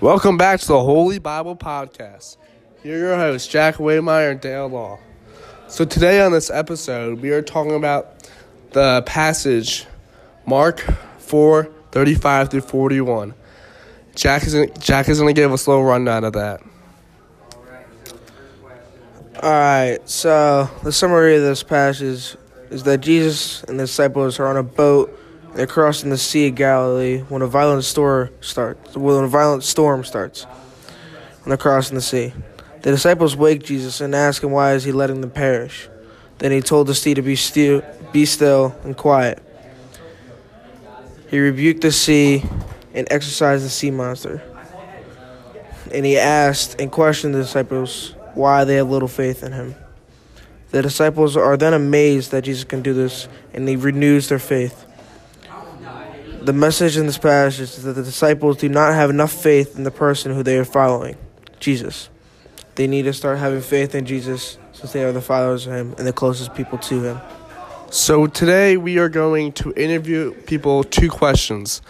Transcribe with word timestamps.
Welcome 0.00 0.38
back 0.38 0.60
to 0.60 0.66
the 0.66 0.80
Holy 0.80 1.18
Bible 1.18 1.54
Podcast. 1.54 2.38
Here 2.82 2.94
are 2.94 2.98
your 2.98 3.16
hosts, 3.16 3.46
Jack 3.46 3.74
Waymeyer 3.74 4.30
and 4.30 4.40
Dale 4.40 4.66
Law. 4.66 4.98
So 5.68 5.84
today 5.84 6.22
on 6.22 6.32
this 6.32 6.48
episode, 6.48 7.20
we 7.20 7.32
are 7.32 7.42
talking 7.42 7.74
about 7.74 8.30
the 8.70 9.02
passage 9.04 9.84
Mark 10.46 10.80
4, 11.18 11.70
35 11.92 12.48
through 12.48 12.62
41. 12.62 13.34
Jack 14.14 14.44
is, 14.44 14.56
Jack 14.78 15.10
is 15.10 15.20
going 15.20 15.34
to 15.34 15.38
give 15.38 15.52
us 15.52 15.66
a 15.66 15.70
little 15.70 15.84
rundown 15.84 16.24
of 16.24 16.32
that. 16.32 16.62
All 19.42 19.50
right, 19.50 19.98
so 20.06 20.70
the 20.82 20.92
summary 20.92 21.36
of 21.36 21.42
this 21.42 21.62
passage 21.62 22.38
is 22.70 22.84
that 22.84 23.02
Jesus 23.02 23.64
and 23.64 23.78
the 23.78 23.84
disciples 23.84 24.40
are 24.40 24.46
on 24.46 24.56
a 24.56 24.62
boat 24.62 25.19
they're 25.54 25.66
crossing 25.66 26.10
the 26.10 26.18
Sea 26.18 26.48
of 26.48 26.54
Galilee 26.54 27.20
when 27.28 27.42
a 27.42 27.46
violent 27.46 27.84
storm 27.84 28.30
starts. 28.40 28.96
When 28.96 29.24
a 29.24 29.28
violent 29.28 29.64
storm 29.64 30.04
starts, 30.04 30.44
when 30.44 31.48
they're 31.48 31.56
crossing 31.56 31.96
the 31.96 32.02
sea, 32.02 32.32
the 32.82 32.90
disciples 32.92 33.36
wake 33.36 33.64
Jesus 33.64 34.00
and 34.00 34.14
ask 34.14 34.42
him 34.42 34.52
why 34.52 34.74
is 34.74 34.84
he 34.84 34.92
letting 34.92 35.20
them 35.20 35.30
perish. 35.30 35.88
Then 36.38 36.52
he 36.52 36.60
told 36.60 36.86
the 36.86 36.94
sea 36.94 37.14
to 37.14 37.22
be 37.22 37.36
still, 37.36 37.82
be 38.12 38.24
still 38.24 38.74
and 38.84 38.96
quiet. 38.96 39.42
He 41.28 41.38
rebuked 41.38 41.82
the 41.82 41.92
sea 41.92 42.42
and 42.94 43.06
exorcised 43.10 43.64
the 43.64 43.68
sea 43.68 43.90
monster. 43.90 44.42
And 45.92 46.06
he 46.06 46.16
asked 46.16 46.80
and 46.80 46.90
questioned 46.90 47.34
the 47.34 47.42
disciples 47.42 48.14
why 48.34 48.64
they 48.64 48.76
have 48.76 48.88
little 48.88 49.08
faith 49.08 49.42
in 49.42 49.52
him. 49.52 49.74
The 50.70 50.82
disciples 50.82 51.36
are 51.36 51.56
then 51.56 51.74
amazed 51.74 52.30
that 52.30 52.44
Jesus 52.44 52.64
can 52.64 52.80
do 52.80 52.94
this, 52.94 53.28
and 53.52 53.68
he 53.68 53.76
renews 53.76 54.28
their 54.28 54.38
faith. 54.38 54.86
The 56.42 56.54
message 56.54 56.96
in 56.96 57.06
this 57.06 57.18
passage 57.18 57.60
is 57.60 57.82
that 57.82 57.92
the 57.92 58.02
disciples 58.02 58.56
do 58.56 58.68
not 58.70 58.94
have 58.94 59.10
enough 59.10 59.30
faith 59.30 59.76
in 59.76 59.84
the 59.84 59.90
person 59.90 60.34
who 60.34 60.42
they 60.42 60.56
are 60.56 60.64
following, 60.64 61.18
Jesus. 61.58 62.08
They 62.76 62.86
need 62.86 63.02
to 63.02 63.12
start 63.12 63.38
having 63.38 63.60
faith 63.60 63.94
in 63.94 64.06
Jesus 64.06 64.56
since 64.72 64.92
they 64.92 65.04
are 65.04 65.12
the 65.12 65.20
followers 65.20 65.66
of 65.66 65.74
him 65.74 65.94
and 65.98 66.06
the 66.06 66.14
closest 66.14 66.54
people 66.54 66.78
to 66.78 67.02
him. 67.02 67.20
So 67.90 68.26
today 68.26 68.78
we 68.78 68.98
are 68.98 69.10
going 69.10 69.52
to 69.52 69.74
interview 69.74 70.32
people 70.32 70.82
two 70.82 71.10
questions 71.10 71.82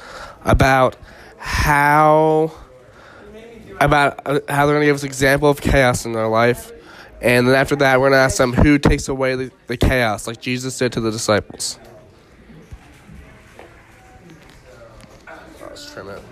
about 0.44 0.96
how 1.39 2.52
about 3.80 4.27
uh, 4.27 4.41
how 4.48 4.67
they're 4.67 4.74
going 4.74 4.80
to 4.80 4.86
give 4.86 4.96
us 4.96 5.02
an 5.02 5.08
example 5.08 5.48
of 5.48 5.61
chaos 5.61 6.05
in 6.05 6.12
their 6.12 6.27
life. 6.27 6.72
And 7.22 7.46
then 7.46 7.55
after 7.55 7.77
that, 7.77 8.00
we're 8.00 8.08
going 8.08 8.19
to 8.19 8.24
ask 8.24 8.39
them 8.39 8.52
who 8.52 8.78
takes 8.78 9.08
away 9.08 9.36
the, 9.36 9.50
the 9.69 9.77
chaos, 9.77 10.27
like 10.27 10.41
Jesus 10.41 10.77
did 10.77 10.92
to 10.94 11.00
the 11.00 11.11
disciples. 11.11 11.78
Let's 15.60 15.92
trim 15.92 16.08
it. 16.10 16.22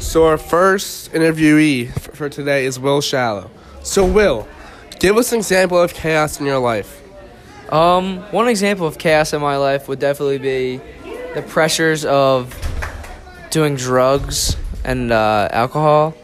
So, 0.00 0.26
our 0.26 0.38
first 0.38 1.12
interviewee 1.12 1.92
for, 2.14 2.28
today 2.28 2.64
is 2.64 2.78
Will 2.78 3.00
Shallow. 3.00 3.50
So, 3.82 4.06
Will, 4.06 4.48
give 4.98 5.16
us 5.16 5.32
an 5.32 5.38
example 5.38 5.80
of 5.80 5.92
chaos 5.92 6.40
in 6.40 6.46
your 6.46 6.58
life. 6.58 7.02
Um, 7.70 8.20
one 8.30 8.48
example 8.48 8.86
of 8.86 8.96
chaos 8.96 9.32
in 9.32 9.42
my 9.42 9.56
life 9.58 9.88
would 9.88 9.98
definitely 9.98 10.38
be 10.38 10.80
the 11.34 11.42
pressures 11.42 12.04
of 12.04 12.54
doing 13.50 13.76
drugs 13.76 14.56
and 14.84 15.12
uh, 15.12 15.48
alcohol. 15.50 16.14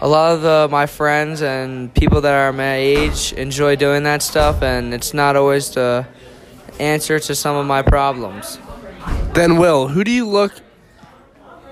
A 0.00 0.06
lot 0.06 0.36
of 0.36 0.42
the, 0.42 0.68
my 0.70 0.86
friends 0.86 1.42
and 1.42 1.92
people 1.92 2.20
that 2.20 2.32
are 2.32 2.52
my 2.52 2.76
age 2.76 3.32
enjoy 3.32 3.74
doing 3.74 4.04
that 4.04 4.22
stuff, 4.22 4.62
and 4.62 4.94
it's 4.94 5.12
not 5.12 5.34
always 5.34 5.70
the 5.70 6.06
answer 6.78 7.18
to 7.18 7.34
some 7.34 7.56
of 7.56 7.66
my 7.66 7.82
problems. 7.82 8.60
Then, 9.38 9.56
Will, 9.56 9.86
who 9.86 10.02
do 10.02 10.10
you 10.10 10.26
look 10.26 10.52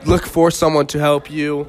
look 0.04 0.24
for 0.24 0.52
someone 0.52 0.86
to 0.86 1.00
help 1.00 1.28
you 1.28 1.66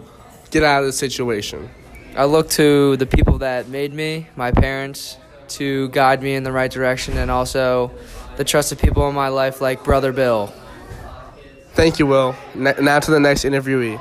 get 0.52 0.62
out 0.62 0.81
of 0.81 0.86
the 0.86 0.94
situation? 0.94 1.72
I 2.16 2.26
look 2.26 2.52
to 2.52 2.98
the 2.98 3.08
people 3.08 3.40
that 3.40 3.70
made 3.70 3.95
me, 3.95 4.28
my 4.36 4.52
parents, 4.52 5.18
to 5.58 5.90
guide 5.90 6.22
me 6.22 6.35
in 6.35 6.44
the 6.44 6.52
right 6.52 6.69
direction, 6.69 7.18
and 7.18 7.31
also 7.31 7.90
the 8.35 8.44
trusted 8.44 8.78
people 8.78 9.09
in 9.09 9.16
my 9.16 9.30
life, 9.30 9.59
like 9.59 9.84
Brother 9.84 10.13
Bill. 10.13 10.53
Thank 11.74 11.97
you, 11.97 12.06
Will. 12.06 12.35
Ne- 12.53 12.75
now 12.79 13.00
to 13.00 13.09
the 13.09 13.19
next 13.19 13.44
interviewee. 13.44 14.00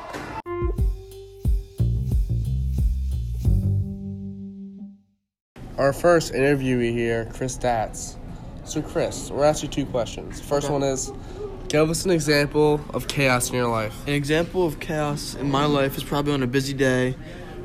Our 5.78 5.95
first 5.95 6.34
interviewee 6.34 6.93
here, 6.93 7.25
Chris 7.33 7.57
Datz. 7.57 8.17
So, 8.67 8.83
Chris, 8.83 9.31
we're 9.31 9.45
asking 9.45 9.71
you 9.71 9.84
two 9.87 9.91
questions. 9.91 10.43
First 10.43 10.69
one 10.69 10.83
is 10.83 11.11
give 11.69 11.91
us 11.91 12.04
an 12.04 12.10
example 12.10 12.81
of 12.94 13.09
chaos 13.09 13.49
in 13.49 13.56
your 13.56 13.69
life. 13.69 14.06
An 14.06 14.15
example 14.15 14.66
of 14.66 14.81
chaos 14.81 15.34
in 15.34 15.50
my 15.50 15.65
life 15.65 15.97
is 15.97 16.04
probably 16.04 16.32
on 16.32 16.43
a 16.43 16.47
busy 16.47 16.72
day 16.72 17.16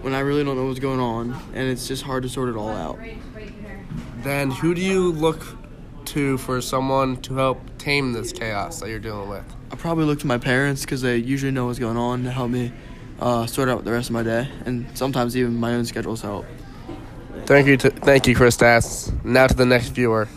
when 0.01 0.13
I 0.13 0.19
really 0.19 0.43
don't 0.43 0.55
know 0.55 0.65
what's 0.65 0.79
going 0.79 0.99
on 0.99 1.33
and 1.53 1.69
it's 1.69 1.87
just 1.87 2.03
hard 2.03 2.23
to 2.23 2.29
sort 2.29 2.49
it 2.49 2.55
all 2.55 2.69
out. 2.69 2.99
Then, 4.17 4.51
who 4.51 4.73
do 4.73 4.81
you 4.81 5.11
look 5.11 5.43
to 6.05 6.37
for 6.37 6.61
someone 6.61 7.17
to 7.23 7.35
help 7.35 7.59
tame 7.77 8.13
this 8.13 8.31
chaos 8.31 8.79
that 8.79 8.89
you're 8.89 8.99
dealing 8.99 9.29
with? 9.29 9.43
I 9.71 9.75
probably 9.75 10.05
look 10.05 10.19
to 10.19 10.27
my 10.27 10.37
parents 10.37 10.81
because 10.81 11.01
they 11.01 11.17
usually 11.17 11.51
know 11.51 11.65
what's 11.65 11.79
going 11.79 11.97
on 11.97 12.23
to 12.25 12.31
help 12.31 12.51
me 12.51 12.71
uh, 13.19 13.45
sort 13.45 13.69
out 13.69 13.83
the 13.85 13.91
rest 13.91 14.09
of 14.09 14.13
my 14.13 14.23
day, 14.23 14.49
and 14.65 14.85
sometimes 14.97 15.37
even 15.37 15.55
my 15.55 15.73
own 15.73 15.85
schedules 15.85 16.21
help. 16.21 16.45
Thank 17.45 17.67
you, 17.67 17.77
to, 17.77 17.89
thank 17.89 18.27
you, 18.27 18.35
Chris. 18.35 18.59
Now 19.23 19.47
to 19.47 19.53
the 19.53 19.65
next 19.65 19.89
viewer. 19.89 20.27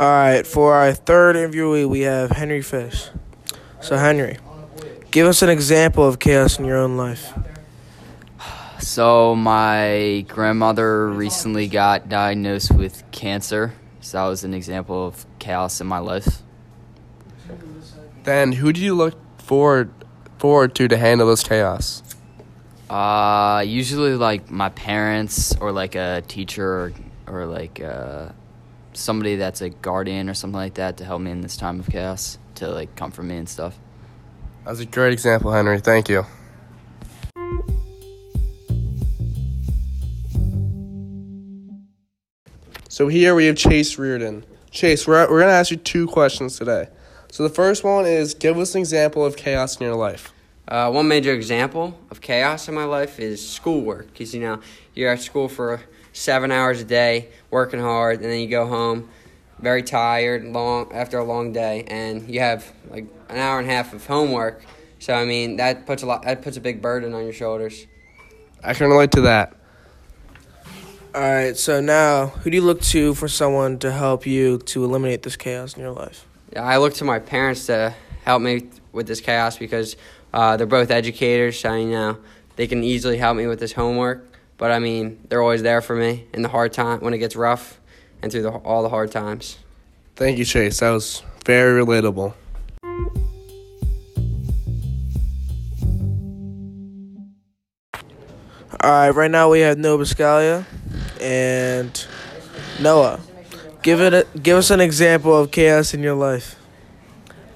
All 0.00 0.08
right, 0.08 0.46
for 0.46 0.72
our 0.72 0.94
third 0.94 1.36
interviewee, 1.36 1.86
we 1.86 2.00
have 2.00 2.30
Henry 2.30 2.62
Fish. 2.62 3.10
So, 3.82 3.98
Henry, 3.98 4.38
give 5.10 5.26
us 5.26 5.42
an 5.42 5.50
example 5.50 6.08
of 6.08 6.18
chaos 6.18 6.58
in 6.58 6.64
your 6.64 6.78
own 6.78 6.96
life. 6.96 7.34
So, 8.80 9.36
my 9.36 10.24
grandmother 10.28 11.08
recently 11.10 11.68
got 11.68 12.08
diagnosed 12.08 12.72
with 12.72 13.04
cancer. 13.10 13.74
So, 14.00 14.16
that 14.16 14.28
was 14.28 14.44
an 14.44 14.54
example 14.54 15.06
of 15.06 15.26
chaos 15.38 15.78
in 15.82 15.86
my 15.86 15.98
life. 15.98 16.40
Then, 18.24 18.52
who 18.52 18.72
do 18.72 18.80
you 18.80 18.94
look 18.94 19.14
forward 19.38 19.90
forward 20.38 20.74
to 20.76 20.88
to 20.88 20.96
handle 20.96 21.28
this 21.28 21.42
chaos? 21.42 22.02
Uh, 22.88 23.62
usually, 23.66 24.14
like 24.14 24.50
my 24.50 24.70
parents 24.70 25.54
or 25.56 25.70
like 25.70 25.96
a 25.96 26.22
teacher 26.26 26.66
or, 26.66 26.92
or 27.26 27.46
like 27.46 27.80
uh, 27.80 28.30
somebody 28.92 29.36
that's 29.36 29.60
a 29.60 29.70
guardian 29.70 30.28
or 30.28 30.34
something 30.34 30.56
like 30.56 30.74
that 30.74 30.96
to 30.98 31.04
help 31.04 31.20
me 31.20 31.30
in 31.30 31.40
this 31.40 31.56
time 31.56 31.80
of 31.80 31.88
chaos, 31.88 32.38
to 32.56 32.68
like 32.68 32.94
comfort 32.96 33.24
me 33.24 33.36
and 33.36 33.48
stuff. 33.48 33.78
That's 34.64 34.80
a 34.80 34.86
great 34.86 35.12
example, 35.12 35.52
Henry. 35.52 35.80
Thank 35.80 36.08
you. 36.08 36.24
So 42.88 43.08
here 43.08 43.34
we 43.34 43.46
have 43.46 43.56
Chase 43.56 43.98
Reardon. 43.98 44.44
Chase, 44.70 45.06
we're, 45.06 45.22
we're 45.22 45.40
going 45.40 45.48
to 45.48 45.54
ask 45.54 45.70
you 45.70 45.76
two 45.76 46.06
questions 46.06 46.58
today. 46.58 46.88
So 47.30 47.42
the 47.42 47.48
first 47.48 47.84
one 47.84 48.04
is 48.04 48.34
give 48.34 48.58
us 48.58 48.74
an 48.74 48.80
example 48.80 49.24
of 49.24 49.36
chaos 49.36 49.76
in 49.76 49.86
your 49.86 49.96
life. 49.96 50.31
Uh, 50.68 50.90
one 50.90 51.08
major 51.08 51.32
example 51.32 51.98
of 52.10 52.20
chaos 52.20 52.68
in 52.68 52.74
my 52.74 52.84
life 52.84 53.18
is 53.18 53.46
schoolwork. 53.46 54.06
Because, 54.12 54.34
you 54.34 54.40
know, 54.40 54.60
you're 54.94 55.10
at 55.10 55.20
school 55.20 55.48
for 55.48 55.80
seven 56.12 56.52
hours 56.52 56.80
a 56.80 56.84
day, 56.84 57.28
working 57.50 57.80
hard, 57.80 58.20
and 58.20 58.30
then 58.30 58.40
you 58.40 58.48
go 58.48 58.66
home 58.66 59.08
very 59.58 59.82
tired 59.82 60.44
long 60.44 60.92
after 60.92 61.18
a 61.18 61.24
long 61.24 61.52
day, 61.52 61.84
and 61.86 62.28
you 62.28 62.40
have 62.40 62.72
like 62.90 63.06
an 63.28 63.38
hour 63.38 63.58
and 63.58 63.68
a 63.68 63.72
half 63.72 63.92
of 63.92 64.06
homework. 64.06 64.64
So, 64.98 65.14
I 65.14 65.24
mean, 65.24 65.56
that 65.56 65.86
puts 65.86 66.02
a 66.02 66.06
lot, 66.06 66.22
that 66.22 66.42
puts 66.42 66.56
a 66.56 66.60
big 66.60 66.80
burden 66.80 67.12
on 67.14 67.24
your 67.24 67.32
shoulders. 67.32 67.86
I 68.62 68.74
can 68.74 68.88
relate 68.88 69.10
to 69.12 69.22
that. 69.22 69.56
All 71.14 71.20
right, 71.20 71.56
so 71.56 71.80
now 71.80 72.28
who 72.28 72.50
do 72.50 72.56
you 72.56 72.62
look 72.62 72.80
to 72.82 73.12
for 73.14 73.28
someone 73.28 73.78
to 73.80 73.92
help 73.92 74.26
you 74.26 74.58
to 74.58 74.82
eliminate 74.82 75.22
this 75.22 75.36
chaos 75.36 75.74
in 75.74 75.82
your 75.82 75.90
life? 75.90 76.26
Yeah, 76.52 76.62
I 76.62 76.78
look 76.78 76.94
to 76.94 77.04
my 77.04 77.18
parents 77.18 77.66
to 77.66 77.94
help 78.24 78.40
me 78.40 78.70
with 78.92 79.08
this 79.08 79.20
chaos 79.20 79.58
because 79.58 79.96
uh, 80.32 80.56
they're 80.56 80.66
both 80.66 80.90
educators, 80.90 81.58
so 81.58 81.74
you 81.74 81.90
know 81.90 82.18
they 82.56 82.66
can 82.66 82.82
easily 82.82 83.18
help 83.18 83.36
me 83.36 83.46
with 83.46 83.60
this 83.60 83.72
homework. 83.72 84.26
But 84.56 84.70
I 84.70 84.78
mean, 84.78 85.18
they're 85.28 85.42
always 85.42 85.62
there 85.62 85.80
for 85.80 85.96
me 85.96 86.26
in 86.32 86.42
the 86.42 86.48
hard 86.48 86.72
time 86.72 87.00
when 87.00 87.14
it 87.14 87.18
gets 87.18 87.36
rough, 87.36 87.80
and 88.22 88.30
through 88.30 88.42
the, 88.42 88.50
all 88.50 88.82
the 88.82 88.88
hard 88.88 89.10
times. 89.10 89.58
Thank 90.16 90.38
you, 90.38 90.44
Chase. 90.44 90.80
That 90.80 90.90
was 90.90 91.22
very 91.44 91.84
relatable. 91.84 92.34
All 98.84 98.90
right, 98.90 99.10
right 99.10 99.30
now 99.30 99.48
we 99.48 99.60
have 99.60 99.78
Noah 99.78 99.98
Biscaglia 99.98 100.64
and 101.20 102.06
Noah. 102.80 103.20
Give 103.82 104.00
it 104.00 104.12
a, 104.12 104.26
give 104.38 104.58
us 104.58 104.70
an 104.70 104.80
example 104.80 105.36
of 105.36 105.50
chaos 105.52 105.94
in 105.94 106.02
your 106.02 106.14
life. 106.14 106.56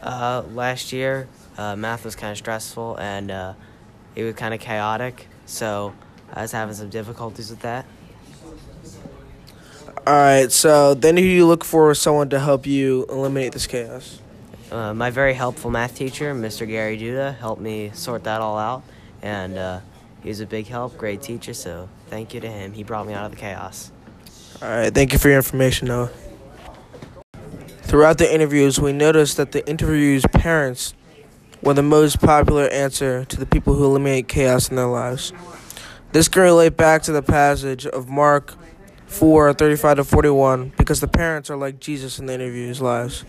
Uh, 0.03 0.45
last 0.53 0.93
year, 0.93 1.27
uh, 1.57 1.77
math 1.77 2.05
was 2.05 2.15
kind 2.15 2.33
of 2.33 2.39
stressful 2.39 2.97
and 2.97 3.31
uh, 3.31 3.55
it 4.15 4.25
was 4.25 4.35
kind 4.35 4.55
of 4.55 4.61
chaotic, 4.61 5.29
so 5.45 5.95
I 6.33 6.43
was 6.43 6.53
having 6.53 6.75
some 6.75 6.89
difficulties 6.89 7.51
with 7.51 7.61
that. 7.61 7.87
All 10.07 10.15
right. 10.15 10.53
So 10.53 10.95
then, 10.95 11.17
who 11.17 11.23
do 11.23 11.29
you 11.29 11.47
look 11.47 11.65
for 11.65 11.91
as 11.91 11.99
someone 11.99 12.29
to 12.31 12.39
help 12.39 12.65
you 12.65 13.07
eliminate 13.09 13.53
this 13.53 13.67
chaos? 13.67 14.21
Uh, 14.71 14.95
my 14.95 15.11
very 15.11 15.35
helpful 15.35 15.71
math 15.71 15.97
teacher, 15.97 16.35
Mr. 16.35 16.67
Gary 16.67 16.99
Duda, 16.99 17.37
helped 17.37 17.61
me 17.61 17.91
sort 17.93 18.25
that 18.25 18.41
all 18.41 18.59
out, 18.59 18.83
and 19.23 19.59
uh, 19.59 19.81
he 20.23 20.29
was 20.29 20.41
a 20.41 20.47
big 20.47 20.67
help, 20.67 20.97
great 20.97 21.23
teacher. 21.23 21.55
So 21.55 21.89
thank 22.09 22.35
you 22.35 22.41
to 22.41 22.49
him. 22.49 22.73
He 22.73 22.85
brought 22.85 23.07
me 23.07 23.15
out 23.15 23.25
of 23.25 23.33
the 23.33 23.37
chaos. 23.37 23.91
All 24.63 24.69
right. 24.69 24.95
Thank 24.95 25.13
you 25.13 25.19
for 25.19 25.29
your 25.29 25.39
information, 25.39 25.89
Noah. 25.89 26.11
Throughout 27.83 28.19
the 28.19 28.33
interviews, 28.33 28.81
we 28.81 28.93
noticed 28.93 29.37
that 29.37 29.53
the 29.53 29.63
interviewees' 29.63 30.31
parents 30.33 30.95
were 31.63 31.75
the 31.75 31.83
most 31.83 32.21
popular 32.21 32.69
answer 32.69 33.25
to 33.25 33.37
the 33.37 33.47
people 33.47 33.75
who 33.75 33.85
eliminate 33.85 34.29
chaos 34.29 34.69
in 34.69 34.77
their 34.77 34.87
lives. 34.87 35.33
This 36.13 36.29
can 36.29 36.43
relate 36.43 36.77
back 36.77 37.03
to 37.03 37.13
the 37.13 37.23
passage 37.23 37.87
of 37.87 38.09
Mark 38.09 38.55
4 39.07 39.53
35 39.53 39.97
to 39.99 40.05
41 40.05 40.73
because 40.77 41.01
the 41.01 41.09
parents 41.09 41.51
are 41.51 41.57
like 41.57 41.81
Jesus 41.81 42.19
in 42.19 42.27
the 42.27 42.35
interview's 42.35 42.81
lives. 42.81 43.25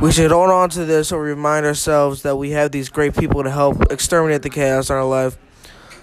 We 0.00 0.12
should 0.12 0.30
hold 0.30 0.50
on 0.50 0.70
to 0.70 0.84
this 0.84 1.12
or 1.12 1.22
remind 1.22 1.66
ourselves 1.66 2.22
that 2.22 2.36
we 2.36 2.50
have 2.52 2.72
these 2.72 2.88
great 2.88 3.16
people 3.16 3.42
to 3.42 3.50
help 3.50 3.92
exterminate 3.92 4.42
the 4.42 4.50
chaos 4.50 4.88
in 4.88 4.96
our 4.96 5.04
life. 5.04 5.36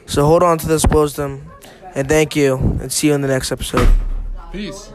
So 0.06 0.26
hold 0.26 0.44
on 0.44 0.58
to 0.60 0.68
this 0.68 0.86
wisdom 0.86 1.50
and 1.96 2.08
thank 2.08 2.36
you 2.36 2.58
and 2.58 2.92
see 2.92 3.08
you 3.08 3.14
in 3.14 3.22
the 3.22 3.28
next 3.28 3.52
episode. 3.52 3.90
Peace. 4.52 4.92